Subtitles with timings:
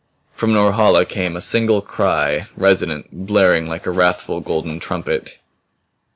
[0.31, 5.37] From Norhala came a single cry resonant, blaring like a wrathful, golden trumpet.